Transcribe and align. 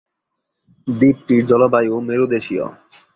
দ্বীপটির 0.87 1.43
জলবায়ু 1.45 1.93
মেরুদেশীয়। 2.07 2.65